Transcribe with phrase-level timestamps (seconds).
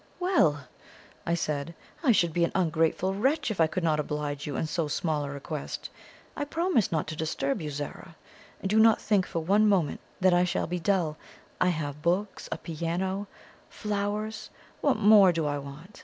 [0.19, 0.65] "Well!"
[1.27, 4.65] I said, "I should be an ungrateful wretch if I could not oblige you in
[4.65, 5.91] so small a request.
[6.35, 8.15] I promise not to disturb you, Zara;
[8.61, 11.17] and do not think for one moment that I shall be dull.
[11.59, 13.27] I have books, a piano,
[13.69, 15.99] flowers what more do I want?